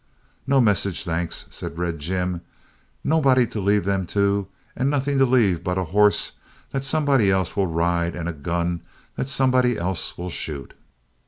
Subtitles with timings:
[0.47, 2.41] "No message, thanks," said Red Jim.
[3.03, 6.31] "Nobody to leave them to and nothing to leave but a hoss
[6.71, 8.81] that somebody else will ride and a gun
[9.15, 10.73] that somebody else will shoot."